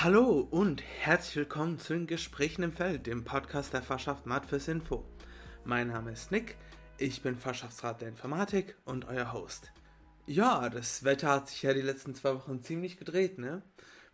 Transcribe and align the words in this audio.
Hallo 0.00 0.46
und 0.52 0.80
herzlich 1.00 1.34
willkommen 1.34 1.80
zu 1.80 1.92
den 1.92 2.06
Gesprächen 2.06 2.62
im 2.62 2.72
Feld, 2.72 3.08
dem 3.08 3.24
Podcast 3.24 3.72
der 3.72 3.82
Fachschaft 3.82 4.26
Mat 4.26 4.46
fürs 4.46 4.68
Info. 4.68 5.04
Mein 5.64 5.88
Name 5.88 6.12
ist 6.12 6.30
Nick, 6.30 6.56
ich 6.98 7.20
bin 7.20 7.34
Fachschaftsrat 7.34 8.00
der 8.00 8.08
Informatik 8.08 8.76
und 8.84 9.06
euer 9.08 9.32
Host. 9.32 9.72
Ja, 10.24 10.68
das 10.68 11.02
Wetter 11.02 11.30
hat 11.30 11.48
sich 11.48 11.64
ja 11.64 11.74
die 11.74 11.82
letzten 11.82 12.14
zwei 12.14 12.32
Wochen 12.36 12.62
ziemlich 12.62 12.96
gedreht, 12.96 13.38
ne? 13.38 13.62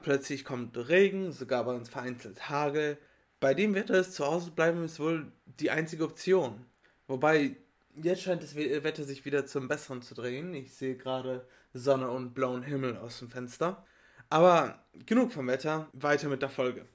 Plötzlich 0.00 0.46
kommt 0.46 0.74
Regen, 0.88 1.32
sogar 1.32 1.64
bei 1.64 1.74
uns 1.74 1.90
vereinzelt 1.90 2.48
Hagel. 2.48 2.96
Bei 3.38 3.52
dem 3.52 3.74
Wetter 3.74 3.98
ist 4.00 4.14
zu 4.14 4.24
Hause 4.24 4.52
bleiben 4.52 4.82
ist 4.86 5.00
wohl 5.00 5.32
die 5.60 5.70
einzige 5.70 6.04
Option. 6.04 6.64
Wobei, 7.08 7.56
jetzt 8.02 8.22
scheint 8.22 8.42
das 8.42 8.56
Wetter 8.56 9.04
sich 9.04 9.26
wieder 9.26 9.44
zum 9.44 9.68
Besseren 9.68 10.00
zu 10.00 10.14
drehen. 10.14 10.54
Ich 10.54 10.72
sehe 10.72 10.96
gerade 10.96 11.46
Sonne 11.74 12.08
und 12.10 12.32
blauen 12.32 12.62
Himmel 12.62 12.96
aus 12.96 13.18
dem 13.18 13.28
Fenster. 13.28 13.84
Aber 14.30 14.84
genug 15.06 15.32
vom 15.32 15.46
Wetter, 15.46 15.88
weiter 15.92 16.28
mit 16.28 16.42
der 16.42 16.48
Folge. 16.48 16.86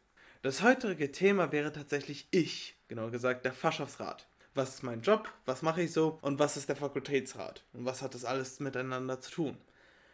Das 0.41 0.63
heutige 0.63 1.11
Thema 1.11 1.51
wäre 1.51 1.71
tatsächlich 1.71 2.27
ich, 2.31 2.77
genauer 2.87 3.11
gesagt 3.11 3.45
der 3.45 3.53
Fachschaftsrat. 3.53 4.27
Was 4.55 4.75
ist 4.75 4.83
mein 4.83 5.01
Job, 5.01 5.31
was 5.45 5.61
mache 5.61 5.83
ich 5.83 5.93
so 5.93 6.17
und 6.21 6.39
was 6.39 6.57
ist 6.57 6.69
der 6.69 6.75
Fakultätsrat 6.75 7.63
und 7.73 7.85
was 7.85 8.01
hat 8.01 8.15
das 8.15 8.25
alles 8.25 8.59
miteinander 8.59 9.21
zu 9.21 9.31
tun. 9.31 9.57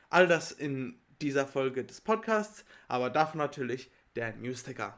All 0.10 0.28
das 0.28 0.52
in 0.52 1.00
dieser 1.22 1.48
Folge 1.48 1.84
des 1.84 2.02
Podcasts, 2.02 2.66
aber 2.88 3.10
davon 3.10 3.38
natürlich 3.38 3.92
der 4.16 4.34
Newsticker. 4.36 4.98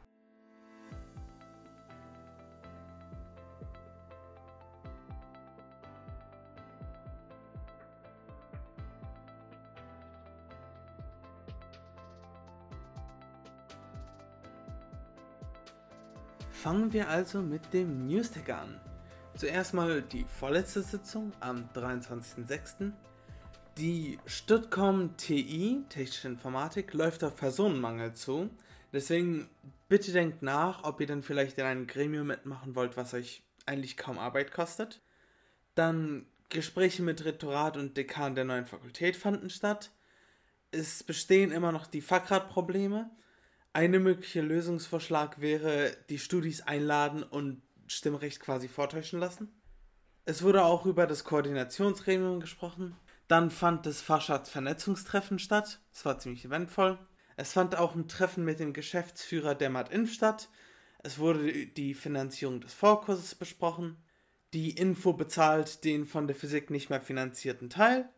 Fangen 16.62 16.92
wir 16.92 17.08
also 17.08 17.40
mit 17.40 17.72
dem 17.72 18.08
Newsticker 18.08 18.58
an. 18.62 18.80
Zuerst 19.36 19.74
mal 19.74 20.02
die 20.02 20.24
vorletzte 20.24 20.82
Sitzung 20.82 21.32
am 21.38 21.68
23.06. 21.72 22.90
Die 23.76 24.18
Stuttcom 24.26 25.16
TI, 25.16 25.84
Technische 25.88 26.26
Informatik, 26.26 26.94
läuft 26.94 27.22
auf 27.22 27.36
Personenmangel 27.36 28.14
zu. 28.14 28.50
Deswegen 28.92 29.48
bitte 29.88 30.10
denkt 30.10 30.42
nach, 30.42 30.82
ob 30.82 31.00
ihr 31.00 31.06
dann 31.06 31.22
vielleicht 31.22 31.58
in 31.58 31.64
einem 31.64 31.86
Gremium 31.86 32.26
mitmachen 32.26 32.74
wollt, 32.74 32.96
was 32.96 33.14
euch 33.14 33.44
eigentlich 33.64 33.96
kaum 33.96 34.18
Arbeit 34.18 34.50
kostet. 34.50 35.00
Dann 35.76 36.26
Gespräche 36.48 37.04
mit 37.04 37.24
Rektorat 37.24 37.76
und 37.76 37.96
Dekan 37.96 38.34
der 38.34 38.44
neuen 38.44 38.66
Fakultät 38.66 39.14
fanden 39.14 39.48
statt. 39.48 39.92
Es 40.72 41.04
bestehen 41.04 41.52
immer 41.52 41.70
noch 41.70 41.86
die 41.86 42.00
Fahrradprobleme. 42.00 43.08
Eine 43.72 44.00
mögliche 44.00 44.40
Lösungsvorschlag 44.40 45.40
wäre, 45.40 45.96
die 46.08 46.18
Studis 46.18 46.62
einladen 46.62 47.22
und 47.22 47.62
Stimmrecht 47.86 48.40
quasi 48.40 48.68
vortäuschen 48.68 49.20
lassen. 49.20 49.52
Es 50.24 50.42
wurde 50.42 50.64
auch 50.64 50.84
über 50.84 51.06
das 51.06 51.24
Koordinationsgremium 51.24 52.40
gesprochen. 52.40 52.96
Dann 53.28 53.50
fand 53.50 53.86
das 53.86 54.00
Faschat-Vernetzungstreffen 54.00 55.38
statt. 55.38 55.80
Es 55.92 56.04
war 56.04 56.18
ziemlich 56.18 56.44
eventvoll. 56.44 56.98
Es 57.36 57.52
fand 57.52 57.76
auch 57.76 57.94
ein 57.94 58.08
Treffen 58.08 58.44
mit 58.44 58.58
dem 58.58 58.72
Geschäftsführer 58.72 59.54
der 59.54 59.70
MAT-Inf 59.70 60.12
statt. 60.12 60.48
Es 60.98 61.18
wurde 61.18 61.66
die 61.66 61.94
Finanzierung 61.94 62.60
des 62.60 62.74
Vorkurses 62.74 63.34
besprochen. 63.34 63.96
Die 64.54 64.70
Info 64.70 65.12
bezahlt 65.12 65.84
den 65.84 66.06
von 66.06 66.26
der 66.26 66.34
Physik 66.34 66.70
nicht 66.70 66.90
mehr 66.90 67.00
finanzierten 67.00 67.70
Teil. 67.70 68.08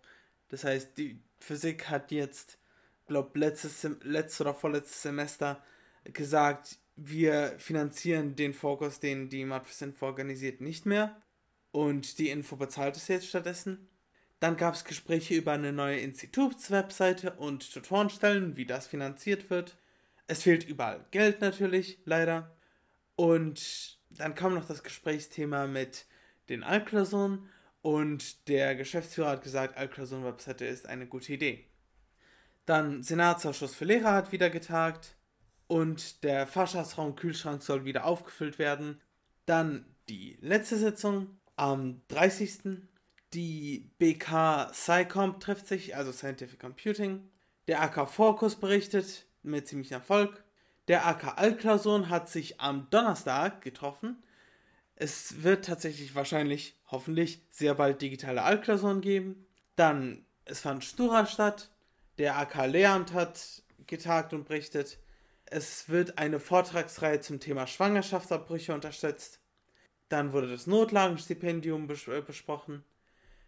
Das 0.48 0.64
heißt, 0.64 0.97
die 0.97 1.23
Physik 1.39 1.91
hat 1.91 2.13
jetzt, 2.13 2.58
glaube 3.11 3.39
letztes, 3.39 3.87
letztes 4.03 4.41
oder 4.41 4.55
vorletztes 4.55 5.03
Semester 5.03 5.61
gesagt, 6.05 6.79
wir 6.95 7.55
finanzieren 7.59 8.37
den 8.37 8.55
Fokus, 8.55 9.01
den 9.01 9.29
die 9.29 9.45
MAT-Info 9.45 10.07
organisiert, 10.07 10.61
nicht 10.61 10.87
mehr. 10.87 11.21
Und 11.73 12.19
die 12.19 12.31
Info 12.31 12.57
bezahlt 12.57 12.97
es 12.97 13.09
jetzt 13.09 13.27
stattdessen. 13.27 13.89
Dann 14.39 14.57
gab 14.57 14.75
es 14.75 14.85
Gespräche 14.85 15.35
über 15.35 15.53
eine 15.53 15.73
neue 15.73 15.98
Institutswebseite 15.98 17.33
und 17.33 17.73
Tutorenstellen, 17.73 18.57
wie 18.57 18.65
das 18.65 18.87
finanziert 18.87 19.51
wird. 19.51 19.77
Es 20.29 20.45
fehlt 20.45 20.67
überall 20.69 21.05
Geld 21.11 21.41
natürlich, 21.41 21.98
leider. 22.05 22.57
Und 23.17 23.98
dann 24.11 24.37
kam 24.37 24.55
noch 24.55 24.67
das 24.67 24.85
Gesprächsthema 24.85 25.67
mit 25.67 26.07
den 26.48 26.63
Altklausuren 26.63 27.48
und 27.83 28.48
der 28.48 28.77
Geschäftsführer 28.77 29.31
hat 29.31 29.42
gesagt, 29.42 29.77
Altklausuren-Webseite 29.77 30.65
ist 30.65 30.87
eine 30.87 31.07
gute 31.07 31.33
Idee. 31.33 31.70
Dann 32.70 33.03
Senatsausschuss 33.03 33.75
für 33.75 33.85
Lehrer 33.85 34.13
hat 34.13 34.31
wieder 34.31 34.48
getagt 34.48 35.17
und 35.67 36.23
der 36.23 36.47
Fachschaftsraum 36.47 37.17
Kühlschrank 37.17 37.64
soll 37.64 37.85
wieder 37.85 38.05
aufgefüllt 38.05 38.61
werden. 38.61 39.01
Dann 39.45 39.85
die 40.08 40.39
letzte 40.41 40.77
Sitzung 40.77 41.41
am 41.57 42.01
30. 42.07 42.79
Die 43.35 43.91
BK 43.98 44.70
SciComp 44.73 45.41
trifft 45.41 45.67
sich, 45.67 45.97
also 45.97 46.13
Scientific 46.13 46.61
Computing. 46.61 47.29
Der 47.67 47.83
AK 47.83 48.09
Fokus 48.09 48.55
berichtet 48.55 49.27
mit 49.42 49.67
ziemlichem 49.67 49.95
Erfolg. 49.95 50.45
Der 50.86 51.09
AK 51.09 51.39
Altklausuren 51.39 52.09
hat 52.09 52.29
sich 52.29 52.61
am 52.61 52.86
Donnerstag 52.91 53.63
getroffen. 53.63 54.23
Es 54.95 55.42
wird 55.42 55.64
tatsächlich 55.64 56.14
wahrscheinlich, 56.14 56.77
hoffentlich, 56.86 57.42
sehr 57.51 57.75
bald 57.75 58.01
digitale 58.01 58.45
Altklausuren 58.45 59.01
geben. 59.01 59.45
Dann, 59.75 60.25
es 60.45 60.61
fand 60.61 60.85
Stura 60.85 61.27
statt. 61.27 61.73
Der 62.20 62.36
AK 62.36 62.67
Lehramt 62.67 63.14
hat 63.14 63.63
getagt 63.86 64.35
und 64.35 64.47
berichtet. 64.47 64.98
Es 65.47 65.89
wird 65.89 66.19
eine 66.19 66.39
Vortragsreihe 66.39 67.20
zum 67.20 67.41
Thema 67.41 67.67
Schwangerschaftsabbrüche 67.67 68.75
unterstützt. 68.75 69.41
Dann 70.11 70.35
wurde 70.35 70.51
das 70.51 70.67
Notlagenstipendium 70.67 71.86
bes 71.86 72.07
äh, 72.09 72.20
besprochen. 72.20 72.85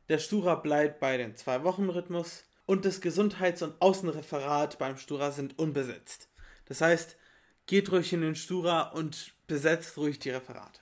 Der 0.09 0.17
Stura 0.17 0.55
bleibt 0.55 1.01
bei 1.01 1.19
dem 1.19 1.37
Zwei-Wochen-Rhythmus 1.37 2.45
und 2.65 2.87
das 2.87 3.03
Gesundheits- 3.03 3.61
und 3.61 3.75
Außenreferat 3.83 4.79
beim 4.79 4.97
Stura 4.97 5.33
sind 5.33 5.59
unbesetzt. 5.59 6.31
Das 6.65 6.81
heißt, 6.81 7.19
geht 7.67 7.93
ruhig 7.93 8.11
in 8.15 8.23
den 8.23 8.37
Stura 8.37 8.89
und 8.93 9.35
besetzt 9.49 9.99
ruhig 9.99 10.19
die 10.19 10.31
Referate. 10.31 10.81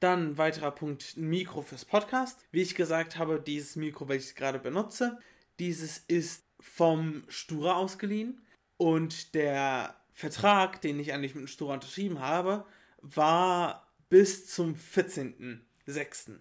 Dann 0.00 0.36
weiterer 0.36 0.72
Punkt, 0.72 1.16
Mikro 1.16 1.62
fürs 1.62 1.86
Podcast. 1.86 2.44
Wie 2.50 2.60
ich 2.60 2.74
gesagt 2.74 3.16
habe, 3.16 3.40
dieses 3.40 3.74
Mikro, 3.74 4.06
welches 4.06 4.32
ich 4.32 4.36
gerade 4.36 4.58
benutze, 4.58 5.18
dieses 5.58 5.96
ist 5.96 6.44
vom 6.62 7.24
Stura 7.28 7.74
ausgeliehen 7.74 8.40
und 8.76 9.34
der 9.34 9.94
Vertrag, 10.12 10.80
den 10.80 11.00
ich 11.00 11.12
eigentlich 11.12 11.34
mit 11.34 11.44
dem 11.44 11.48
Stura 11.48 11.74
unterschrieben 11.74 12.20
habe, 12.20 12.64
war 13.00 13.92
bis 14.08 14.46
zum 14.46 14.74
14.06. 14.74 16.38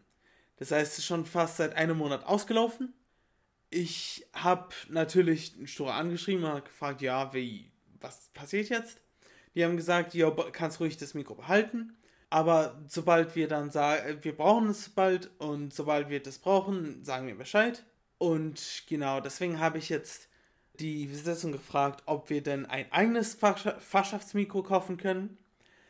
Das 0.58 0.72
heißt, 0.72 1.04
schon 1.04 1.26
fast 1.26 1.58
seit 1.58 1.76
einem 1.76 1.98
Monat 1.98 2.26
ausgelaufen. 2.26 2.94
Ich 3.70 4.28
habe 4.34 4.70
natürlich 4.90 5.56
einen 5.56 5.68
Stura 5.68 5.98
angeschrieben 5.98 6.44
und 6.44 6.66
gefragt, 6.66 7.02
ja, 7.02 7.34
wie, 7.34 7.72
was 8.00 8.30
passiert 8.34 8.70
jetzt? 8.70 9.00
Die 9.56 9.64
haben 9.64 9.78
gesagt, 9.78 10.14
ja, 10.14 10.30
kannst 10.52 10.80
ruhig 10.80 10.98
das 10.98 11.14
Mikro 11.14 11.36
behalten. 11.36 11.98
Aber 12.30 12.82
sobald 12.88 13.36
wir 13.36 13.48
dann 13.48 13.72
sagen, 13.72 14.20
wir 14.22 14.36
brauchen 14.36 14.70
es 14.70 14.90
bald 14.90 15.32
und 15.40 15.74
sobald 15.74 16.10
wir 16.10 16.22
das 16.22 16.40
brauchen, 16.40 17.04
sagen 17.04 17.28
wir 17.28 17.36
Bescheid. 17.36 17.84
Und 18.22 18.84
genau, 18.88 19.20
deswegen 19.20 19.60
habe 19.60 19.80
ich 19.80 19.90
jetzt 19.90 20.30
die 20.80 21.08
Besetzung 21.08 21.52
gefragt, 21.52 22.04
ob 22.06 22.30
wir 22.30 22.44
denn 22.44 22.68
ein 22.68 22.86
eigenes 22.92 23.34
Fachschaftsmikro 23.34 24.62
kaufen 24.62 24.98
können. 24.98 25.40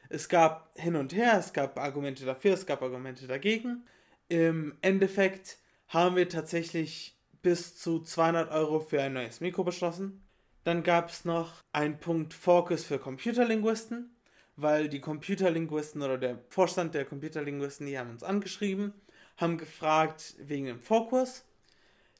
Es 0.07 0.29
gab 0.29 0.71
hin 0.79 0.95
und 0.95 1.13
her, 1.13 1.37
es 1.37 1.51
gab 1.51 1.77
Argumente 1.77 2.23
dafür, 2.23 2.53
es 2.53 2.65
gab 2.65 2.83
Argumente 2.83 3.27
dagegen. 3.27 3.83
Im 4.29 4.77
Endeffekt 4.81 5.57
haben 5.89 6.15
wir 6.15 6.29
tatsächlich 6.29 7.19
bis 7.41 7.75
zu 7.77 7.99
200 7.99 8.49
Euro 8.49 8.79
für 8.79 9.01
ein 9.01 9.11
neues 9.11 9.41
Mikro 9.41 9.65
beschlossen. 9.65 10.23
Dann 10.63 10.83
gab 10.83 11.09
es 11.09 11.25
noch 11.25 11.65
einen 11.73 11.99
Punkt 11.99 12.33
Focus 12.33 12.85
für 12.85 12.97
Computerlinguisten, 12.97 14.15
weil 14.55 14.87
die 14.87 15.01
Computerlinguisten 15.01 16.01
oder 16.01 16.17
der 16.17 16.39
Vorstand 16.47 16.95
der 16.95 17.03
Computerlinguisten, 17.03 17.87
die 17.87 17.99
haben 17.99 18.11
uns 18.11 18.23
angeschrieben, 18.23 18.93
haben 19.35 19.57
gefragt 19.57 20.35
wegen 20.39 20.67
dem 20.67 20.79
Fokus. 20.79 21.43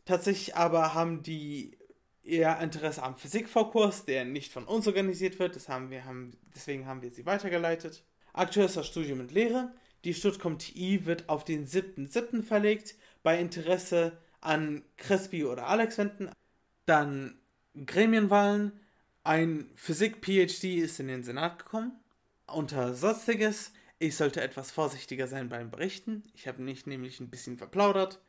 Tatsächlich 0.05 0.55
aber 0.55 0.93
haben 0.93 1.23
die 1.23 1.77
eher 2.23 2.59
Interesse 2.59 3.03
am 3.03 3.17
Physik-Vorkurs, 3.17 4.05
der 4.05 4.25
nicht 4.25 4.51
von 4.51 4.65
uns 4.65 4.87
organisiert 4.87 5.39
wird. 5.39 5.55
Das 5.55 5.69
haben 5.69 5.89
wir, 5.89 6.05
haben, 6.05 6.37
deswegen 6.55 6.85
haben 6.85 7.01
wir 7.01 7.11
sie 7.11 7.25
weitergeleitet. 7.25 8.03
Aktuell 8.33 8.67
ist 8.67 8.77
das 8.77 8.87
Studium 8.87 9.19
mit 9.19 9.31
Lehre. 9.31 9.73
Die 10.03 10.13
Stuttgart 10.13 10.59
TI 10.59 11.05
wird 11.05 11.29
auf 11.29 11.43
den 11.43 11.67
7.7. 11.67 12.43
verlegt. 12.43 12.95
Bei 13.23 13.39
Interesse 13.39 14.17
an 14.39 14.83
Crespi 14.97 15.45
oder 15.45 15.67
Alex 15.67 15.97
wenden. 15.97 16.31
Dann 16.85 17.39
Gremienwahlen. 17.85 18.79
Ein 19.23 19.69
Physik-PhD 19.75 20.79
ist 20.79 20.99
in 20.99 21.07
den 21.07 21.23
Senat 21.23 21.59
gekommen. 21.59 21.99
Unter 22.47 22.95
Sonstiges. 22.95 23.71
Ich 23.99 24.15
sollte 24.15 24.41
etwas 24.41 24.71
vorsichtiger 24.71 25.27
sein 25.27 25.49
beim 25.49 25.69
Berichten. 25.69 26.23
Ich 26.33 26.47
habe 26.47 26.63
nicht 26.63 26.87
nämlich 26.87 27.19
ein 27.19 27.29
bisschen 27.29 27.57
verplaudert. 27.57 28.19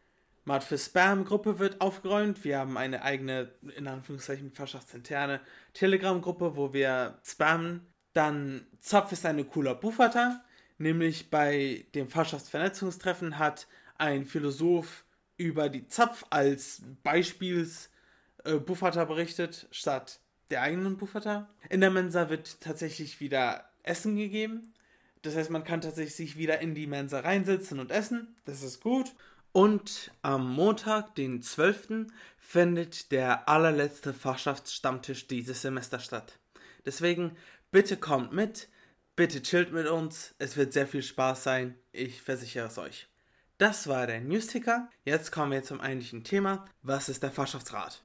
Mat 0.44 0.64
für 0.64 0.78
Spam-Gruppe 0.78 1.58
wird 1.58 1.80
aufgeräumt. 1.80 2.42
Wir 2.44 2.58
haben 2.58 2.76
eine 2.76 3.02
eigene, 3.02 3.52
in 3.76 3.86
Anführungszeichen, 3.86 4.50
fachschaftsinterne 4.52 5.40
Telegram-Gruppe, 5.72 6.56
wo 6.56 6.72
wir 6.72 7.18
spammen. 7.24 7.86
Dann 8.12 8.66
Zopf 8.80 9.12
ist 9.12 9.24
eine 9.24 9.44
cooler 9.44 9.74
Bufferter. 9.74 10.44
Nämlich 10.78 11.30
bei 11.30 11.86
dem 11.94 12.08
Fachschaftsvernetzungstreffen 12.08 13.38
hat 13.38 13.68
ein 13.98 14.24
Philosoph 14.24 15.04
über 15.36 15.68
die 15.68 15.86
Zapf 15.86 16.24
als 16.30 16.82
Beispiels 17.02 17.90
äh, 18.44 18.58
berichtet, 18.58 19.68
statt 19.70 20.20
der 20.50 20.62
eigenen 20.62 20.96
Bufferter. 20.96 21.48
In 21.70 21.80
der 21.80 21.90
Mensa 21.90 22.28
wird 22.28 22.60
tatsächlich 22.60 23.20
wieder 23.20 23.70
Essen 23.84 24.16
gegeben. 24.16 24.74
Das 25.22 25.36
heißt, 25.36 25.50
man 25.50 25.64
kann 25.64 25.80
tatsächlich 25.80 26.16
sich 26.16 26.36
wieder 26.36 26.60
in 26.60 26.74
die 26.74 26.88
Mensa 26.88 27.20
reinsetzen 27.20 27.78
und 27.78 27.92
essen. 27.92 28.36
Das 28.44 28.62
ist 28.62 28.82
gut. 28.82 29.14
Und 29.52 30.10
am 30.22 30.50
Montag, 30.50 31.14
den 31.14 31.42
12., 31.42 32.06
findet 32.38 33.12
der 33.12 33.48
allerletzte 33.48 34.12
Fachschaftsstammtisch 34.12 35.26
dieses 35.26 35.62
Semester 35.62 36.00
statt. 36.00 36.38
Deswegen 36.84 37.36
bitte 37.70 37.96
kommt 37.96 38.32
mit, 38.32 38.68
bitte 39.14 39.42
chillt 39.42 39.72
mit 39.72 39.86
uns, 39.86 40.34
es 40.38 40.56
wird 40.56 40.72
sehr 40.72 40.86
viel 40.86 41.02
Spaß 41.02 41.42
sein, 41.42 41.78
ich 41.92 42.22
versichere 42.22 42.66
es 42.66 42.78
euch. 42.78 43.08
Das 43.58 43.86
war 43.86 44.06
der 44.06 44.20
Newsticker. 44.20 44.90
Jetzt 45.04 45.30
kommen 45.30 45.52
wir 45.52 45.62
zum 45.62 45.80
eigentlichen 45.80 46.24
Thema. 46.24 46.64
Was 46.82 47.08
ist 47.08 47.22
der 47.22 47.30
Fachschaftsrat? 47.30 48.02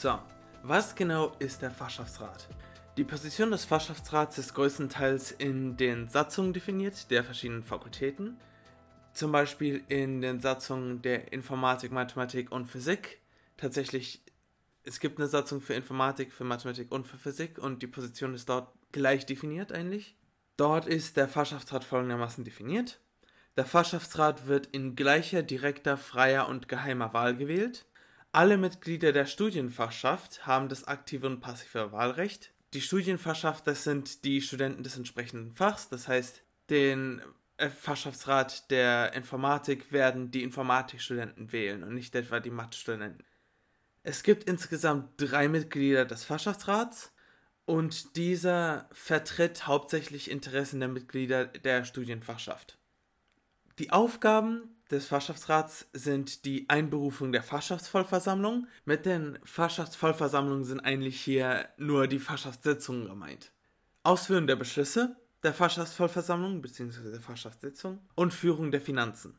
So, 0.00 0.16
was 0.62 0.94
genau 0.94 1.32
ist 1.40 1.60
der 1.60 1.72
Fachschaftsrat? 1.72 2.46
Die 2.96 3.02
Position 3.02 3.50
des 3.50 3.64
Fachschaftsrats 3.64 4.38
ist 4.38 4.54
größtenteils 4.54 5.32
in 5.32 5.76
den 5.76 6.06
Satzungen 6.08 6.52
definiert 6.52 7.10
der 7.10 7.24
verschiedenen 7.24 7.64
Fakultäten. 7.64 8.36
Zum 9.12 9.32
Beispiel 9.32 9.82
in 9.88 10.20
den 10.20 10.38
Satzungen 10.38 11.02
der 11.02 11.32
Informatik, 11.32 11.90
Mathematik 11.90 12.52
und 12.52 12.66
Physik. 12.66 13.20
Tatsächlich, 13.56 14.22
es 14.84 15.00
gibt 15.00 15.18
eine 15.18 15.26
Satzung 15.26 15.60
für 15.60 15.74
Informatik, 15.74 16.32
für 16.32 16.44
Mathematik 16.44 16.92
und 16.92 17.08
für 17.08 17.18
Physik 17.18 17.58
und 17.58 17.82
die 17.82 17.88
Position 17.88 18.34
ist 18.34 18.48
dort 18.48 18.72
gleich 18.92 19.26
definiert 19.26 19.72
eigentlich. 19.72 20.14
Dort 20.56 20.86
ist 20.86 21.16
der 21.16 21.26
Fachschaftsrat 21.26 21.82
folgendermaßen 21.82 22.44
definiert. 22.44 23.00
Der 23.56 23.66
Fachschaftsrat 23.66 24.46
wird 24.46 24.68
in 24.68 24.94
gleicher, 24.94 25.42
direkter, 25.42 25.96
freier 25.96 26.48
und 26.48 26.68
geheimer 26.68 27.12
Wahl 27.14 27.34
gewählt. 27.36 27.87
Alle 28.32 28.58
Mitglieder 28.58 29.12
der 29.12 29.26
Studienfachschaft 29.26 30.46
haben 30.46 30.68
das 30.68 30.84
aktive 30.84 31.26
und 31.26 31.40
passive 31.40 31.92
Wahlrecht. 31.92 32.52
Die 32.74 32.82
Studienfachschaft, 32.82 33.66
das 33.66 33.84
sind 33.84 34.24
die 34.24 34.42
Studenten 34.42 34.82
des 34.82 34.96
entsprechenden 34.96 35.54
Fachs, 35.54 35.88
das 35.88 36.06
heißt, 36.06 36.42
den 36.68 37.22
äh, 37.56 37.70
Fachschaftsrat 37.70 38.70
der 38.70 39.14
Informatik 39.14 39.90
werden 39.90 40.30
die 40.30 40.42
Informatikstudenten 40.42 41.52
wählen 41.52 41.82
und 41.82 41.94
nicht 41.94 42.14
etwa 42.14 42.40
die 42.40 42.50
Mathestudenten. 42.50 43.24
Es 44.02 44.22
gibt 44.22 44.44
insgesamt 44.44 45.10
drei 45.16 45.48
Mitglieder 45.48 46.04
des 46.04 46.24
Fachschaftsrats 46.24 47.12
und 47.64 48.16
dieser 48.16 48.88
vertritt 48.92 49.66
hauptsächlich 49.66 50.30
Interessen 50.30 50.80
der 50.80 50.88
Mitglieder 50.88 51.46
der 51.46 51.84
Studienfachschaft. 51.84 52.78
Die 53.78 53.90
Aufgaben 53.90 54.77
des 54.90 55.06
Fachschaftsrats 55.06 55.86
sind 55.92 56.44
die 56.44 56.68
Einberufung 56.68 57.32
der 57.32 57.42
Fachschaftsvollversammlung. 57.42 58.66
Mit 58.84 59.06
den 59.06 59.38
Fachschaftsvollversammlungen 59.44 60.64
sind 60.64 60.80
eigentlich 60.80 61.20
hier 61.20 61.68
nur 61.76 62.06
die 62.06 62.18
Fachschaftssitzungen 62.18 63.06
gemeint. 63.06 63.52
Ausführen 64.02 64.46
der 64.46 64.56
Beschlüsse 64.56 65.16
der 65.42 65.54
Fachschaftsvollversammlung 65.54 66.62
bzw. 66.62 67.10
der 67.10 67.20
Fachschaftssitzung 67.20 68.00
und 68.14 68.32
Führung 68.32 68.70
der 68.70 68.80
Finanzen. 68.80 69.38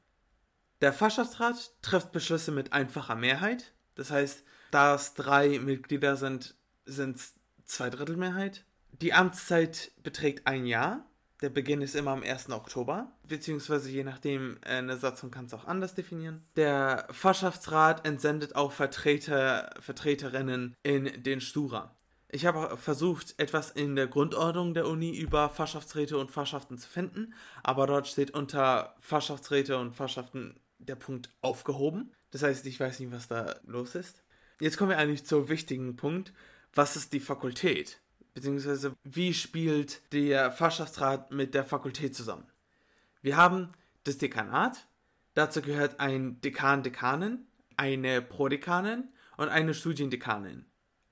Der 0.82 0.94
Fachschaftsrat 0.94 1.74
trifft 1.82 2.12
Beschlüsse 2.12 2.52
mit 2.52 2.72
einfacher 2.72 3.16
Mehrheit. 3.16 3.74
Das 3.96 4.12
heißt, 4.12 4.44
da 4.72 4.96
es 4.96 5.14
drei 5.14 5.60
Mitglieder 5.60 6.16
sind, 6.16 6.56
sind 6.86 7.18
es 7.18 7.34
Zweidrittelmehrheit. 7.66 8.64
Die 9.02 9.14
Amtszeit 9.14 9.92
beträgt 10.04 10.48
ein 10.48 10.66
Jahr 10.66 11.06
der 11.42 11.50
Beginn 11.50 11.82
ist 11.82 11.96
immer 11.96 12.12
am 12.12 12.24
1. 12.24 12.50
Oktober, 12.50 13.12
beziehungsweise 13.28 13.90
je 13.90 14.04
nachdem, 14.04 14.58
äh, 14.64 14.76
eine 14.76 14.98
Satzung 14.98 15.32
kann 15.32 15.46
es 15.46 15.54
auch 15.54 15.66
anders 15.66 15.96
definieren. 15.96 16.44
Der 16.56 17.08
Fachschaftsrat 17.12 18.06
entsendet 18.06 18.56
auch 18.56 18.72
Vertreter, 18.72 19.70
Vertreterinnen 19.80 20.76
in 20.84 21.24
den 21.24 21.42
Stura. 21.42 21.96
Ich 22.32 22.46
habe 22.46 22.78
versucht, 22.78 23.34
etwas 23.40 23.72
in 23.72 23.96
der 23.96 24.08
Grundordnung 24.08 24.76
der 24.76 24.88
Uni 24.88 25.18
über 25.18 25.50
Fachschaftsräte 25.50 26.18
und 26.18 26.30
Fachschaften 26.30 26.78
zu 26.78 26.88
finden, 26.88 27.34
aber 27.64 27.88
dort 27.88 28.08
steht 28.08 28.32
unter 28.32 28.96
Fachschaftsräte 29.00 29.80
und 29.80 29.96
Fachschaften 29.96 30.60
der 30.78 30.96
Punkt 30.96 31.32
aufgehoben. 31.42 32.12
Das 32.30 32.44
heißt, 32.44 32.66
ich 32.68 32.80
weiß 32.80 33.00
nicht, 33.00 33.12
was 33.12 33.28
da 33.28 33.56
los 33.66 33.96
ist. 33.96 34.24
Jetzt 34.60 34.78
kommen 34.78 34.92
wir 34.92 35.00
eigentlich 35.00 35.26
zum 35.26 35.50
wichtigen 35.50 35.96
Punkt. 35.96 36.34
Was 36.74 36.96
ist 36.96 37.14
die 37.14 37.20
Fakultät? 37.20 38.00
Beziehungsweise 38.40 38.96
wie 39.04 39.34
spielt 39.34 40.02
der 40.14 40.50
Fachschaftsrat 40.50 41.32
mit 41.32 41.54
der 41.54 41.66
Fakultät 41.66 42.16
zusammen. 42.16 42.46
Wir 43.22 43.36
haben 43.36 43.74
das 44.06 44.18
Dekanat, 44.18 44.88
dazu 45.34 45.62
gehört 45.62 46.00
ein 46.00 46.40
Dekan, 46.40 46.82
Dekanin, 46.82 47.46
eine 47.76 48.22
Prodekanin 48.22 49.10
und 49.36 49.50
eine 49.50 49.74
Studiendekanin. 49.74 50.66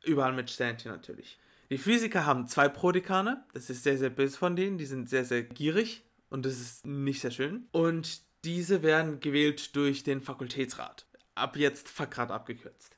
Überall 0.05 0.31
mit 0.31 0.49
Sternchen 0.49 0.89
natürlich. 0.89 1.37
Die 1.69 1.77
Physiker 1.77 2.25
haben 2.25 2.47
zwei 2.47 2.69
Prodekane, 2.69 3.43
das 3.53 3.69
ist 3.69 3.83
sehr, 3.83 3.97
sehr 3.97 4.09
böse 4.09 4.37
von 4.37 4.55
denen, 4.55 4.77
die 4.77 4.85
sind 4.85 5.09
sehr, 5.09 5.25
sehr 5.25 5.43
gierig 5.43 6.05
und 6.29 6.45
das 6.45 6.61
ist 6.61 6.85
nicht 6.85 7.19
sehr 7.19 7.31
schön. 7.31 7.67
Und 7.73 8.21
diese 8.45 8.83
werden 8.83 9.19
gewählt 9.19 9.75
durch 9.75 10.03
den 10.03 10.21
Fakultätsrat. 10.21 11.05
Ab 11.35 11.57
jetzt 11.57 11.89
Fachrat 11.89 12.31
abgekürzt. 12.31 12.95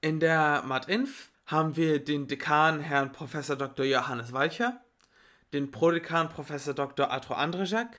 In 0.00 0.20
der 0.20 0.62
Mat-Inf 0.64 1.30
haben 1.50 1.74
wir 1.74 2.02
den 2.02 2.28
Dekan 2.28 2.80
Herrn 2.80 3.10
Prof. 3.10 3.32
Dr. 3.32 3.84
Johannes 3.84 4.32
Walcher, 4.32 4.80
den 5.52 5.72
Prodekan 5.72 6.28
Prof. 6.28 6.48
Dr. 6.74 7.10
Arthur 7.10 7.38
Andrzejak, 7.38 7.98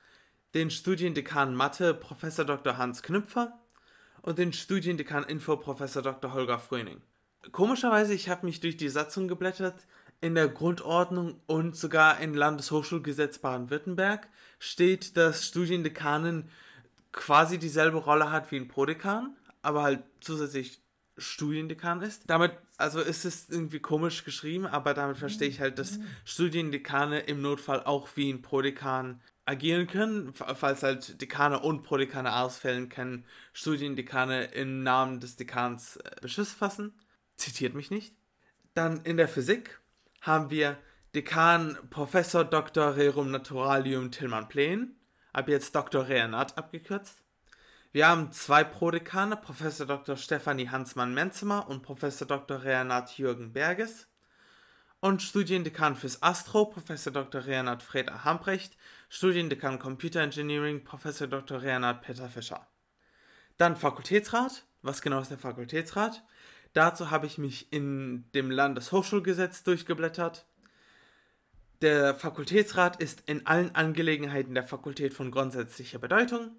den 0.53 0.71
Studiendekan 0.71 1.53
Mathe 1.53 1.93
Prof. 1.93 2.21
Dr. 2.21 2.77
Hans 2.77 3.03
Knüpfer 3.03 3.59
und 4.21 4.37
den 4.37 4.53
Studiendekan 4.53 5.25
Info 5.25 5.57
Prof. 5.57 5.79
Dr. 5.79 6.33
Holger 6.33 6.59
Fröning. 6.59 7.01
Komischerweise, 7.51 8.13
ich 8.13 8.29
habe 8.29 8.45
mich 8.45 8.61
durch 8.61 8.77
die 8.77 8.89
Satzung 8.89 9.27
geblättert. 9.27 9.85
In 10.21 10.35
der 10.35 10.47
Grundordnung 10.47 11.41
und 11.47 11.75
sogar 11.75 12.19
im 12.19 12.35
Landeshochschulgesetz 12.35 13.39
Baden-Württemberg 13.39 14.29
steht, 14.59 15.17
dass 15.17 15.47
Studiendekanen 15.47 16.47
quasi 17.11 17.57
dieselbe 17.57 17.97
Rolle 17.97 18.31
hat 18.31 18.51
wie 18.51 18.57
ein 18.57 18.67
Prodekan, 18.67 19.35
aber 19.63 19.81
halt 19.81 20.03
zusätzlich 20.19 20.79
Studiendekan 21.17 22.01
ist. 22.01 22.29
Damit, 22.29 22.53
also 22.81 22.99
ist 22.99 23.25
es 23.25 23.49
irgendwie 23.49 23.79
komisch 23.79 24.23
geschrieben, 24.23 24.65
aber 24.65 24.93
damit 24.93 25.17
verstehe 25.17 25.47
ich 25.47 25.59
halt, 25.59 25.79
dass 25.79 25.99
Studiendekane 26.25 27.19
im 27.21 27.41
Notfall 27.41 27.83
auch 27.83 28.09
wie 28.15 28.31
ein 28.31 28.41
Prodekan 28.41 29.21
agieren 29.45 29.87
können, 29.87 30.33
falls 30.33 30.83
halt 30.83 31.21
Dekane 31.21 31.59
und 31.59 31.83
Prodekane 31.83 32.35
ausfällen, 32.35 32.89
können 32.89 33.25
Studiendekane 33.53 34.45
im 34.45 34.83
Namen 34.83 35.19
des 35.19 35.35
Dekans 35.35 35.97
äh, 35.97 36.11
Beschluss 36.21 36.51
fassen. 36.51 36.93
Zitiert 37.35 37.73
mich 37.73 37.91
nicht. 37.91 38.15
Dann 38.73 39.01
in 39.01 39.17
der 39.17 39.27
Physik 39.27 39.79
haben 40.21 40.49
wir 40.49 40.77
Dekan 41.15 41.77
Professor 41.89 42.45
Dr. 42.45 42.95
Rerum 42.95 43.31
Naturalium 43.31 44.11
Tillmann 44.11 44.47
Plen, 44.47 44.95
ab 45.33 45.49
jetzt 45.49 45.75
Dr. 45.75 46.07
Reanat 46.07 46.57
abgekürzt. 46.57 47.21
Wir 47.93 48.07
haben 48.07 48.31
zwei 48.31 48.63
Prodekane, 48.63 49.35
Professor 49.35 49.85
Dr. 49.85 50.15
Stefanie 50.15 50.69
Hansmann-Menzemer 50.69 51.67
und 51.67 51.81
Professor 51.81 52.25
Dr. 52.25 52.63
Renat 52.63 53.17
Jürgen 53.17 53.51
Berges. 53.51 54.07
Und 55.01 55.21
Studiendekan 55.21 55.97
fürs 55.97 56.23
Astro, 56.23 56.67
Professor 56.67 57.11
Dr. 57.11 57.45
Renat 57.45 57.83
Freda 57.83 58.23
Hambrecht, 58.23 58.77
Studiendekan 59.09 59.77
Computer 59.77 60.21
Engineering, 60.21 60.85
Professor 60.85 61.27
Dr. 61.27 61.63
Renat 61.63 62.01
Peter 62.01 62.29
Fischer. 62.29 62.65
Dann 63.57 63.75
Fakultätsrat. 63.75 64.63
Was 64.83 65.01
genau 65.01 65.19
ist 65.19 65.31
der 65.31 65.37
Fakultätsrat? 65.37 66.23
Dazu 66.71 67.11
habe 67.11 67.25
ich 67.25 67.37
mich 67.37 67.73
in 67.73 68.23
dem 68.33 68.51
Landeshochschulgesetz 68.51 69.63
durchgeblättert. 69.63 70.45
Der 71.81 72.15
Fakultätsrat 72.15 73.01
ist 73.01 73.23
in 73.27 73.45
allen 73.47 73.75
Angelegenheiten 73.75 74.53
der 74.53 74.63
Fakultät 74.63 75.13
von 75.13 75.29
grundsätzlicher 75.29 75.99
Bedeutung. 75.99 76.55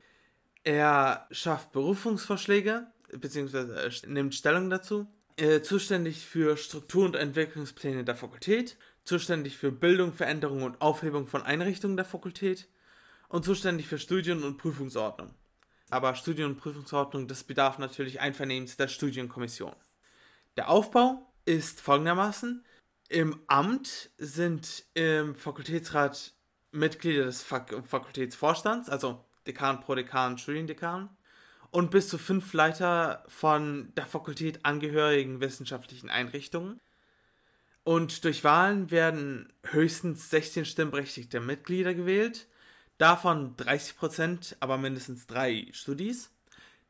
Er 0.65 1.27
schafft 1.31 1.73
Berufungsvorschläge, 1.73 2.87
beziehungsweise 3.13 3.91
nimmt 4.07 4.35
Stellung 4.35 4.71
dazu. 4.71 5.07
Äh, 5.37 5.63
zuständig 5.63 6.27
für 6.27 6.57
Struktur- 6.57 7.07
und 7.07 7.17
Entwicklungspläne 7.17 8.05
der 8.05 8.17
Fakultät, 8.17 8.77
zuständig 9.05 9.57
für 9.57 9.73
Bildung, 9.73 10.13
Veränderung 10.13 10.63
und 10.63 10.81
Aufhebung 10.81 11.27
von 11.27 11.43
Einrichtungen 11.43 11.97
der 11.97 12.05
Fakultät 12.05 12.69
und 13.29 13.45
zuständig 13.45 13.89
für 13.89 13.99
Studien- 13.99 14.45
und 14.45 14.59
Prüfungsordnung. 14.59 15.35
aber 15.91 16.15
Studien- 16.15 16.47
und 16.47 16.57
Prüfungsordnung, 16.57 17.29
das 17.29 17.45
bedarf 17.45 17.79
natürlich 17.79 18.19
Einvernehmens 18.19 18.79
der 18.79 18.89
Studienkommission. 18.89 19.77
Der 20.57 20.71
Aufbau 20.71 21.31
ist 21.45 21.83
folgendermaßen. 21.83 22.65
Im 23.11 23.41
Amt 23.47 24.11
sind 24.17 24.87
im 24.95 25.35
Fakultätsrat 25.35 26.33
Mitglieder 26.71 27.25
des 27.25 27.43
Fak 27.43 27.75
Fakultätsvorstands, 27.87 28.89
also 28.89 29.23
Dekan, 29.47 29.81
Prodekan, 29.81 30.39
Studiendekan 30.39 31.11
und 31.71 31.91
bis 31.91 32.09
zu 32.09 32.19
fünf 32.19 32.53
Leiter 32.53 33.25
von 33.29 33.93
der 33.97 34.07
Fakultät 34.07 34.65
angehörigen 34.65 35.41
wissenschaftlichen 35.41 36.11
Einrichtungen. 36.11 36.81
Und 37.85 38.25
durch 38.25 38.45
Wahlen 38.45 38.91
werden 38.91 39.53
höchstens 39.65 40.31
16 40.31 40.67
stimmberechtigte 40.67 41.41
Mitglieder 41.41 41.95
gewählt, 41.95 42.47
davon 42.99 43.57
30%, 43.57 44.57
aber 44.61 44.79
mindestens 44.79 45.27
drei 45.27 45.67
Studis. 45.73 46.31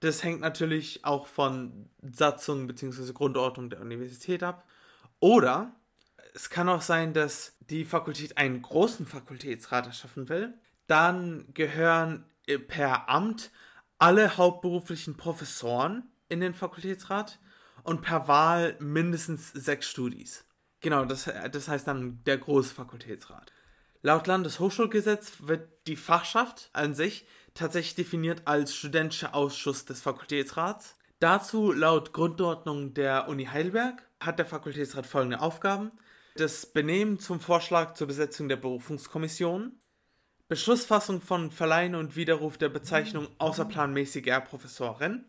Das 0.01 0.25
hängt 0.25 0.41
natürlich 0.41 1.05
auch 1.05 1.29
von 1.29 1.89
Satzung 2.03 2.67
bzw. 2.67 3.13
Grundordnung 3.13 3.71
der 3.71 3.81
Universität 3.81 4.43
ab. 4.43 4.69
Oder 5.21 5.73
es 6.35 6.51
kann 6.51 6.69
auch 6.69 6.83
sein, 6.83 7.15
dass 7.15 7.57
die 7.71 7.85
Fakultät 7.85 8.37
einen 8.37 8.61
großen 8.63 9.07
Fakultätsrat 9.07 9.87
erschaffen 9.87 10.29
will. 10.29 10.55
Dann 10.89 11.47
gehören 11.55 12.25
per 12.69 13.09
Amt 13.09 13.51
alle 13.99 14.37
hauptberuflichen 14.37 15.17
Professoren 15.17 16.11
in 16.29 16.41
den 16.41 16.55
Fakultätsrat 16.55 17.39
und 17.85 18.03
per 18.03 18.29
Wahl 18.29 18.77
mindestens 18.81 19.53
sechs 19.53 19.89
Studis. 19.89 20.45
Genau, 20.81 21.05
das, 21.05 21.31
das 21.53 21.69
heißt 21.69 21.87
dann 21.87 22.23
der 22.25 22.39
große 22.39 22.75
Fakultätsrat. 22.75 23.53
Laut 24.03 24.27
Landeshochschulgesetz 24.27 25.35
wird 25.43 25.69
die 25.87 25.97
Fachschaft 25.97 26.71
an 26.73 26.95
sich 26.95 27.27
tatsächlich 27.55 27.95
definiert 27.95 28.43
als 28.47 28.75
studentischer 28.75 29.35
Ausschuss 29.35 29.85
des 29.85 30.01
Fakultätsrats. 30.01 30.97
Dazu 31.21 31.71
laut 31.71 32.13
Grundordnung 32.13 32.95
der 32.95 33.29
Uni 33.29 33.45
Heidelberg 33.45 34.03
hat 34.19 34.41
der 34.41 34.47
Fakultätsrat 34.47 35.07
folgende 35.07 35.41
Aufgaben. 35.41 35.93
Das 36.35 36.67
Benehmen 36.67 37.21
zum 37.21 37.39
Vorschlag 37.39 37.95
zur 37.95 38.09
Besetzung 38.09 38.49
der 38.49 38.57
Berufungskommission, 38.57 39.79
Beschlussfassung 40.53 41.23
von 41.23 41.51
Verleihen 41.51 41.95
und 41.95 42.15
Widerruf 42.15 42.59
der 42.59 42.69
Bezeichnung 42.69 43.27
außerplanmäßiger 43.39 44.39
Professorin, 44.43 45.25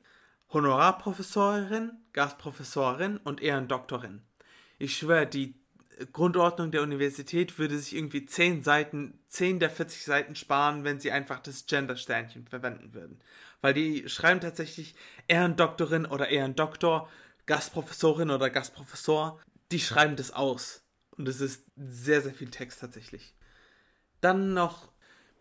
Honorarprofessorin, 0.51 1.94
Gastprofessorin 2.12 3.15
und 3.24 3.42
Ehrendoktorin. 3.42 4.22
Ich 4.80 4.98
schwöre, 4.98 5.25
die 5.25 5.56
Grundordnung 6.12 6.72
der 6.72 6.82
Universität 6.82 7.58
würde 7.58 7.80
sich 7.80 7.96
irgendwie 7.96 8.25
10 8.25 8.63
Seiten, 8.63 9.18
10 9.30 9.62
der 9.62 9.70
40 9.70 10.03
Seiten 10.03 10.36
sparen, 10.36 10.84
wenn 10.84 11.00
sie 11.00 11.12
einfach 11.12 11.39
das 11.39 11.68
Gender-Sternchen 11.68 12.46
verwenden 12.50 12.94
würden. 12.94 13.22
Weil 13.62 13.74
die 13.74 14.10
schreiben 14.10 14.42
tatsächlich 14.42 14.94
Ehrendoktorin 15.30 16.06
oder 16.06 16.27
Ehrendoktor, 16.27 17.08
Gastprofessorin 17.46 18.30
oder 18.30 18.50
Gastprofessor. 18.50 19.39
Die 19.72 19.80
schreiben 19.80 20.18
das 20.18 20.32
aus. 20.32 20.84
Und 21.12 21.30
es 21.30 21.39
ist 21.39 21.63
sehr, 21.77 22.22
sehr 22.22 22.34
viel 22.34 22.50
Text 22.50 22.82
tatsächlich. 22.82 23.34
Dann 24.20 24.53
noch 24.53 24.93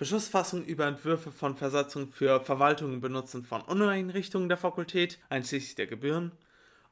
Beschlussfassung 0.02 0.64
über 0.64 0.86
Entwürfe 0.86 1.30
von 1.30 1.54
Versatzungen 1.54 2.08
für 2.08 2.40
Verwaltung 2.40 2.94
und 2.94 3.00
Benutzen 3.00 3.44
von 3.44 3.62
Uneinrichtungen 3.62 4.48
der 4.48 4.58
Fakultät, 4.58 5.20
einschließlich 5.28 5.76
der 5.76 5.86
Gebühren. 5.86 6.32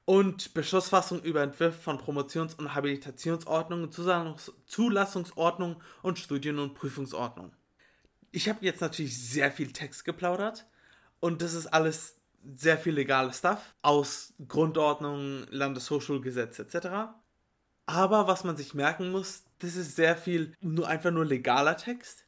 Und 0.04 0.54
Beschlussfassung 0.54 1.20
über 1.22 1.42
Entwürfe 1.42 1.80
von 1.80 1.98
Promotions- 1.98 2.54
und 2.54 2.72
Habilitationsordnungen, 2.72 3.90
Zulassungsordnungen 3.90 5.78
und 6.02 6.20
Studien- 6.20 6.60
und 6.60 6.74
Prüfungsordnungen. 6.74 7.50
Ich 8.30 8.48
habe 8.48 8.64
jetzt 8.64 8.80
natürlich 8.80 9.20
sehr 9.20 9.50
viel 9.50 9.72
Text 9.72 10.04
geplaudert 10.04 10.68
und 11.18 11.42
das 11.42 11.54
ist 11.54 11.66
alles 11.66 12.14
sehr 12.54 12.78
viel 12.78 12.94
legales 12.94 13.38
Stuff 13.38 13.74
aus 13.82 14.34
Grundordnung, 14.46 15.48
Landeshochschulgesetz 15.50 16.60
etc. 16.60 17.10
Aber 17.86 18.28
was 18.28 18.44
man 18.44 18.56
sich 18.56 18.72
merken 18.72 19.10
muss, 19.10 19.42
das 19.58 19.74
ist 19.74 19.96
sehr 19.96 20.16
viel 20.16 20.54
nur 20.60 20.86
einfach 20.86 21.10
nur 21.10 21.24
legaler 21.24 21.76
Text 21.76 22.24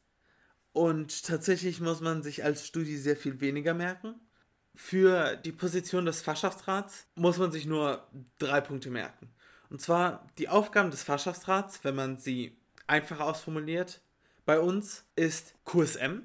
und 0.73 1.23
tatsächlich 1.23 1.79
muss 1.79 2.01
man 2.01 2.23
sich 2.23 2.43
als 2.43 2.67
Studi 2.67 2.97
sehr 2.97 3.15
viel 3.15 3.39
weniger 3.39 3.73
merken. 3.73 4.15
Für 4.75 5.35
die 5.37 5.51
Position 5.51 6.05
des 6.05 6.21
Fachschaftsrats 6.21 7.05
muss 7.15 7.37
man 7.37 7.51
sich 7.51 7.67
nur 7.67 8.07
drei 8.39 8.59
Punkte 8.59 8.89
merken. 8.89 9.29
Und 9.69 9.81
zwar 9.81 10.27
die 10.39 10.49
Aufgaben 10.49 10.89
des 10.89 11.03
Fachschaftsrats, 11.03 11.83
wenn 11.83 11.95
man 11.95 12.17
sie 12.17 12.57
einfach 12.87 13.19
ausformuliert, 13.19 14.01
bei 14.45 14.59
uns 14.59 15.05
ist 15.15 15.53
QSM, 15.63 16.23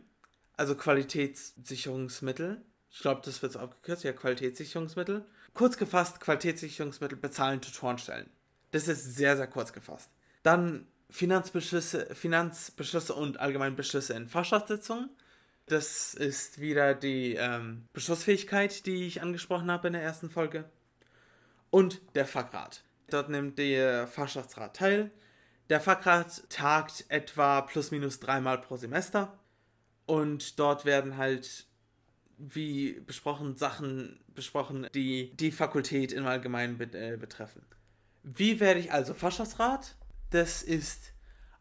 also 0.57 0.75
Qualitätssicherungsmittel. 0.75 2.62
Ich 2.90 3.00
glaube, 3.00 3.21
das 3.25 3.43
wird 3.43 3.52
so 3.52 3.59
abgekürzt, 3.59 4.02
ja, 4.05 4.12
Qualitätssicherungsmittel. 4.12 5.26
Kurz 5.52 5.76
gefasst, 5.76 6.21
Qualitätssicherungsmittel 6.21 7.19
bezahlen 7.19 7.61
Tutorenstellen. 7.61 8.31
Das 8.71 8.88
ist 8.88 9.14
sehr, 9.14 9.37
sehr 9.37 9.47
kurz 9.47 9.73
gefasst. 9.73 10.11
Dann 10.43 10.87
Finanzbeschlüsse, 11.11 12.15
Finanzbeschlüsse 12.15 13.15
und 13.15 13.41
allgemein 13.41 13.77
Beschlüsse 13.77 14.15
in 14.15 14.29
Fachschaftssitzungen. 14.29 15.11
Das 15.67 16.15
ist 16.15 16.61
wieder 16.61 16.95
die 16.95 17.35
ähm, 17.35 17.85
Beschlussfähigkeit, 17.93 18.87
die 18.87 19.07
ich 19.07 19.23
angesprochen 19.23 19.71
habe 19.71 19.88
in 19.88 19.93
der 19.95 20.03
ersten 20.03 20.31
Folge. 20.31 20.65
Und 21.71 22.00
der 22.15 22.27
Fachrat. 22.27 22.83
Dort 23.11 23.29
nimmt 23.29 23.59
der 23.59 24.07
Fachschaftsrat 24.07 24.77
teil. 24.77 25.11
Der 25.69 25.81
Fachrat 25.81 26.49
tagt 26.49 27.05
etwa 27.09 27.61
plus 27.62 27.91
minus 27.91 28.21
dreimal 28.21 28.59
pro 28.59 28.77
Semester. 28.77 29.38
Und 30.07 30.59
dort 30.59 30.87
werden 30.87 31.19
halt, 31.19 31.67
wie 32.38 33.00
besprochen, 33.00 33.57
Sachen 33.57 34.21
besprochen, 34.35 34.88
die 34.95 35.37
die 35.37 35.53
Fakultät 35.53 36.12
im 36.12 36.27
Allgemeinen 36.27 36.81
äh, 36.81 37.19
betreffen. 37.19 37.62
Wie 38.23 38.61
werde 38.61 38.81
ich 38.81 38.93
also 38.93 39.12
Fachschaftsrat? 39.12 39.97
Das 40.30 40.62
ist 40.62 41.12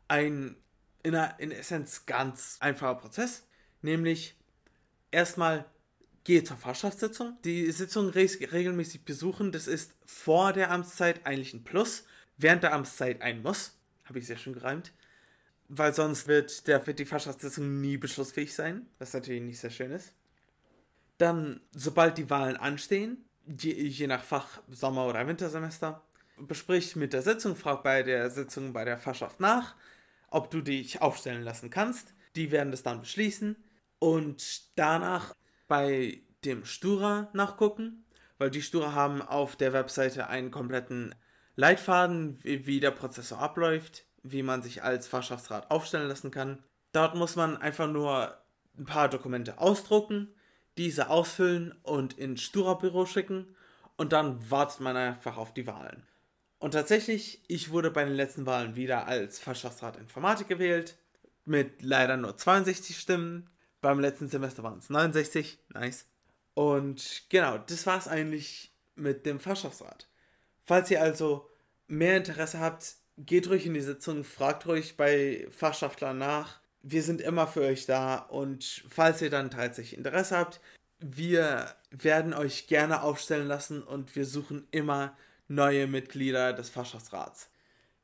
ein 0.08 0.56
in, 1.04 1.16
einer, 1.16 1.40
in 1.40 1.52
Essenz 1.52 2.06
ganz 2.06 2.58
einfacher 2.60 2.96
Prozess. 2.96 3.46
Nämlich 3.82 4.36
erstmal 5.12 5.66
gehe 6.24 6.44
zur 6.44 6.58
Fachschaftssitzung. 6.58 7.38
Die 7.46 7.72
Sitzung 7.72 8.10
re 8.10 8.28
regelmäßig 8.52 9.06
besuchen, 9.06 9.52
das 9.52 9.68
ist 9.68 9.94
vor 10.06 10.52
der 10.52 10.72
Amtszeit 10.72 11.26
eigentlich 11.26 11.54
ein 11.54 11.64
Plus. 11.64 12.06
Während 12.38 12.64
der 12.64 12.74
Amtszeit 12.74 13.22
ein 13.22 13.42
Muss. 13.42 13.78
Habe 14.06 14.20
ich 14.20 14.28
sehr 14.28 14.38
schön 14.38 14.54
gereimt. 14.54 14.92
Weil 15.70 15.94
sonst 15.94 16.28
wird, 16.28 16.68
der, 16.68 16.86
wird 16.88 17.00
die 17.00 17.06
Fachschaftssitzung 17.06 17.82
nie 17.82 17.98
beschlussfähig 17.98 18.54
sein, 18.54 18.86
was 19.00 19.14
natürlich 19.14 19.42
nicht 19.42 19.60
sehr 19.60 19.70
schön 19.70 19.92
ist. 19.92 20.14
Dann, 21.18 21.62
sobald 21.72 22.18
die 22.18 22.30
Wahlen 22.30 22.58
anstehen, 22.58 23.26
je, 23.46 23.74
je 23.74 24.08
nach 24.08 24.24
Fach 24.24 24.62
Sommer- 24.70 25.08
oder 25.08 25.28
Wintersemester, 25.28 26.06
besprich 26.40 26.96
mit 26.96 27.14
der 27.14 27.22
Sitzung, 27.22 27.56
frag 27.56 27.84
bei 27.84 28.04
der 28.04 28.30
Sitzung 28.30 28.74
bei 28.74 28.86
der 28.86 28.98
Fachschaft 28.98 29.40
nach, 29.40 29.76
ob 30.30 30.52
du 30.52 30.62
dich 30.62 31.02
aufstellen 31.02 31.44
lassen 31.44 31.70
kannst. 31.70 32.14
Die 32.36 32.52
werden 32.52 32.72
das 32.72 32.84
dann 32.84 33.00
beschließen 33.00 33.56
und 34.00 34.78
danach 34.78 35.34
bei 35.68 36.22
dem 36.46 36.66
Stura 36.66 37.30
nachgucken, 37.34 38.06
weil 38.38 38.52
die 38.52 38.62
Stura 38.62 38.94
haben 38.94 39.22
auf 39.22 39.56
der 39.56 39.74
Webseite 39.74 40.28
einen 40.28 40.52
kompletten 40.52 41.16
Leitfaden, 41.56 42.38
wie, 42.44 42.80
der 42.80 42.92
Prozessor 42.92 43.40
abläuft, 43.40 44.06
wie 44.22 44.44
man 44.44 44.62
sich 44.62 44.84
als 44.84 45.08
Fachschaftsrat 45.08 45.72
aufstellen 45.72 46.08
lassen 46.08 46.30
kann. 46.30 46.64
Dort 46.92 47.16
muss 47.16 47.36
man 47.36 47.58
einfach 47.58 47.88
nur 47.88 48.38
ein 48.78 48.86
paar 48.86 49.10
Dokumente 49.10 49.58
ausdrucken, 49.58 50.34
diese 50.78 51.10
ausfüllen 51.10 51.74
und 51.82 52.14
ins 52.14 52.44
Stura-Büro 52.44 53.08
schicken 53.08 53.56
und 53.98 54.14
dann 54.14 54.52
wartet 54.52 54.82
man 54.82 54.96
einfach 54.96 55.38
auf 55.38 55.54
die 55.54 55.66
Wahlen. 55.66 56.04
Und 56.60 56.72
tatsächlich, 56.72 57.42
ich 57.48 57.72
wurde 57.72 57.92
bei 57.92 58.04
den 58.04 58.16
letzten 58.16 58.46
Wahlen 58.46 58.76
wieder 58.76 59.08
als 59.08 59.40
Fachschaftsrat 59.40 59.98
Informatik 59.98 60.48
gewählt, 60.48 60.98
mit 61.46 61.82
leider 61.82 62.18
nur 62.18 62.36
62 62.36 62.98
Stimmen. 62.98 63.50
Beim 63.82 64.00
letzten 64.00 64.28
Semester 64.28 64.64
waren 64.64 64.80
es 64.80 64.90
69, 64.90 65.60
nice. 65.70 66.06
Und 66.56 67.24
genau, 67.30 67.60
das 67.60 67.86
war 67.86 67.98
es 68.00 68.08
eigentlich 68.08 68.74
mit 68.96 69.26
dem 69.26 69.40
Fachschaftsrat. 69.40 70.08
Falls 70.66 70.90
ihr 70.90 71.02
also 71.02 71.50
mehr 71.88 72.18
Interesse 72.18 72.60
habt, 72.60 72.96
geht 73.18 73.50
ruhig 73.50 73.66
in 73.66 73.76
die 73.76 73.82
Sitzung, 73.82 74.24
fragt 74.24 74.66
ruhig 74.66 74.98
bei 74.98 75.48
Fachschaftlern 75.52 76.18
nach. 76.18 76.60
Wir 76.82 77.04
sind 77.04 77.22
immer 77.22 77.48
für 77.48 77.62
euch 77.62 77.86
da 77.86 78.16
und 78.18 78.84
falls 78.90 79.22
ihr 79.22 79.30
dann 79.30 79.52
tatsächlich 79.52 79.98
Interesse 79.98 80.38
habt, 80.38 80.60
wir 81.00 81.76
werden 81.92 82.34
euch 82.34 82.68
gerne 82.68 83.04
aufstellen 83.04 83.48
lassen 83.48 83.84
und 83.84 84.16
wir 84.16 84.26
suchen 84.26 84.68
immer 84.72 85.16
neue 85.48 85.88
Mitglieder 85.88 86.54
des 86.54 86.70
Fachschaftsrats. 86.70 87.50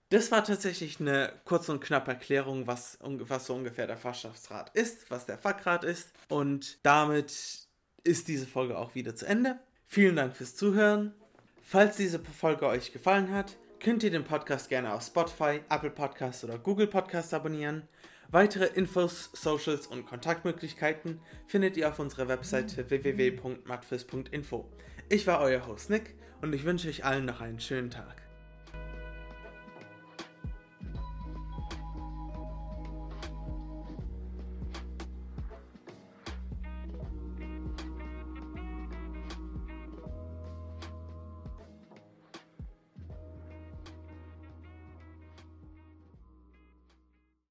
Das 0.10 0.32
war 0.32 0.44
tatsächlich 0.44 1.00
eine 1.00 1.34
kurze 1.44 1.72
und 1.72 1.82
knappe 1.82 2.12
Erklärung, 2.12 2.68
was, 2.68 3.00
was 3.02 3.48
so 3.48 3.56
ungefähr 3.56 3.88
der 3.88 3.98
Fachschaftsrat 3.98 4.70
ist, 4.76 5.10
was 5.10 5.26
der 5.26 5.38
Fachrat 5.38 5.84
ist. 5.84 6.12
Und 6.30 6.86
damit 6.86 7.68
ist 8.04 8.28
diese 8.28 8.46
Folge 8.46 8.78
auch 8.78 8.94
wieder 8.96 9.16
zu 9.16 9.26
Ende. 9.26 9.60
Vielen 9.88 10.16
Dank 10.16 10.36
fürs 10.36 10.56
Zuhören. 10.56 11.14
Falls 11.62 11.98
diese 11.98 12.20
Folge 12.20 12.68
euch 12.68 12.92
gefallen 12.92 13.34
hat, 13.34 13.58
könnt 13.80 14.04
ihr 14.04 14.12
den 14.12 14.24
Podcast 14.24 14.70
gerne 14.70 14.94
auf 14.94 15.04
Spotify, 15.04 15.62
Apple 15.70 15.90
Podcasts 15.90 16.44
oder 16.44 16.60
Google 16.60 16.88
Podcasts 16.88 17.34
abonnieren. 17.34 17.88
Weitere 18.30 18.66
Infos, 18.66 19.30
Socials 19.34 19.88
und 19.88 20.06
Kontaktmöglichkeiten 20.06 21.20
findet 21.48 21.78
ihr 21.78 21.90
auf 21.90 22.00
unserer 22.00 22.28
Webseite 22.28 22.90
www.matfis.info. 22.90 24.70
Ich 25.14 25.28
war 25.28 25.42
euer 25.42 25.68
Host 25.68 25.92
Nick 25.92 26.16
und 26.42 26.54
ich 26.54 26.64
wünsche 26.64 26.90
euch 26.90 27.06
allen 27.06 27.26
noch 27.26 27.40
einen 27.40 27.60
schönen 27.60 27.92
Tag. 27.92 28.24